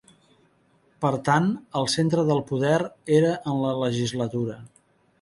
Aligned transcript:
Per 1.05 1.11
tant, 1.27 1.51
el 1.81 1.87
centre 1.97 2.25
del 2.31 2.43
poder 2.49 2.75
era 3.21 3.39
en 3.55 3.63
la 3.67 3.79
legislatura. 3.87 4.61